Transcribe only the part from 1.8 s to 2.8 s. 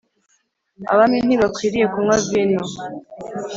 kunywa vino,